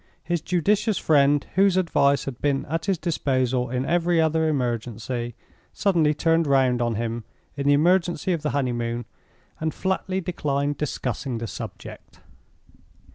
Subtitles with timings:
[0.23, 5.35] His judicious friend, whose advice had been at his disposal in every other emergency,
[5.73, 7.23] suddenly turned round on him,
[7.55, 9.05] in the emergency of the honeymoon,
[9.59, 12.19] and flatly declined discussing the subject.